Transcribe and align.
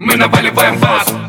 Мы 0.00 0.16
наваливаем 0.16 0.76
вас 0.78 1.27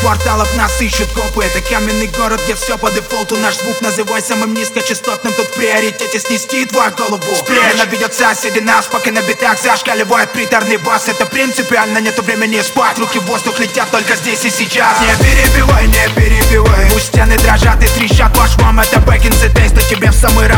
кварталов 0.00 0.54
нас 0.56 0.80
ищут 0.80 1.08
копы. 1.12 1.44
Это 1.44 1.60
каменный 1.60 2.08
город, 2.08 2.40
где 2.44 2.54
все 2.54 2.78
по 2.78 2.90
дефолту. 2.90 3.36
Наш 3.36 3.56
звук 3.56 3.80
называй 3.80 4.22
самым 4.22 4.54
низкочастотным 4.54 5.34
Тут 5.36 5.48
в 5.48 5.52
приоритете 5.52 6.18
снести 6.18 6.64
твою 6.64 6.90
голову. 6.92 7.22
Ненавидят 7.48 8.14
соседи 8.14 8.60
нас, 8.60 8.86
пока 8.86 9.10
на 9.10 9.20
битах 9.20 9.60
Зашкаливает 9.60 10.32
приторный 10.32 10.78
бас. 10.78 11.08
Это 11.08 11.26
принципиально, 11.26 11.98
нету 11.98 12.22
времени 12.22 12.60
спать. 12.62 12.98
Руки 12.98 13.18
в 13.18 13.26
воздух 13.26 13.58
летят 13.58 13.90
только 13.90 14.16
здесь 14.16 14.44
и 14.44 14.50
сейчас. 14.50 14.98
Не 15.00 15.24
перебивай, 15.24 15.86
не 15.86 16.08
перебивай. 16.14 16.90
Пусть 16.90 17.08
стены 17.08 17.36
дрожат 17.38 17.82
и 17.82 17.88
трещат. 17.88 18.34
Ваш 18.38 18.56
вам 18.56 18.80
это 18.80 18.96
back 19.00 19.22
in 19.22 19.32
the 19.32 19.52
days 19.52 19.74
Но 19.74 19.82
тебе 19.82 20.10
в 20.10 20.14
самый 20.14 20.46
раз 20.46 20.55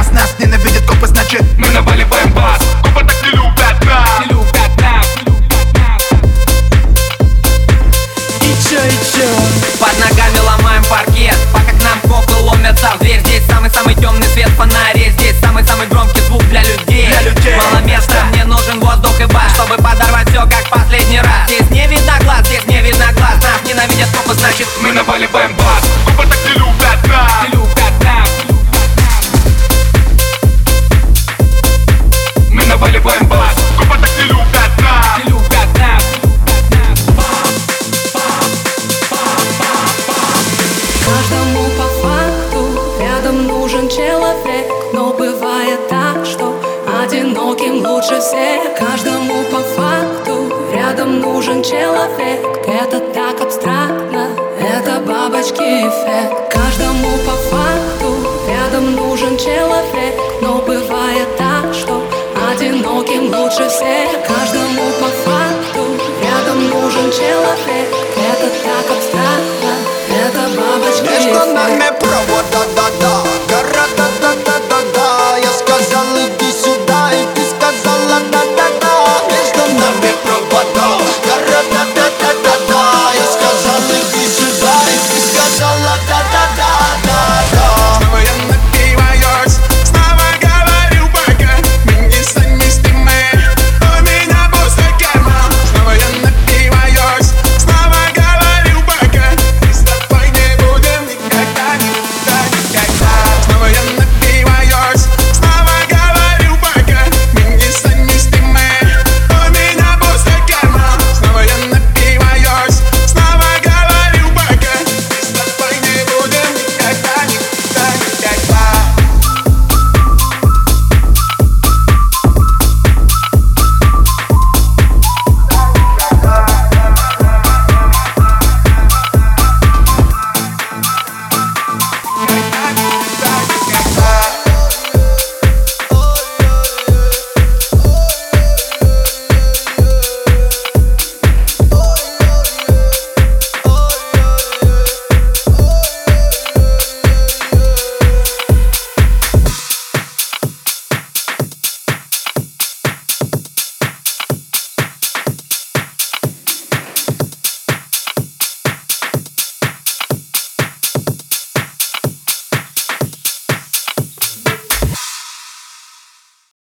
лучше 48.08 48.20
всех 48.20 48.74
Каждому 48.78 49.42
по 49.50 49.58
факту 49.58 50.52
рядом 50.72 51.20
нужен 51.20 51.62
человек. 51.62 52.40
Это 52.66 53.00
так 53.00 53.40
абстрактно, 53.40 54.28
это 54.58 55.00
бабочки 55.00 55.60
эффект. 55.60 56.52
Каждому 56.52 57.08
по 57.26 57.32
факту 57.50 58.14
рядом 58.48 58.94
нужен 58.94 59.36
человек. 59.36 60.14
Но 60.40 60.58
бывает 60.58 61.36
так, 61.36 61.74
что 61.74 62.02
одиноким 62.50 63.24
лучше 63.24 63.68
всех. 63.68 64.08
Каждому 64.26 64.82
по 65.00 65.08
факту 65.24 65.82
рядом 66.22 66.70
нужен 66.70 67.10
человек 67.10 67.47